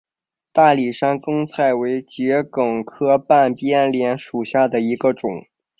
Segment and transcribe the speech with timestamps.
[0.51, 5.45] 大理山梗菜为桔梗科半边莲属下的一个种。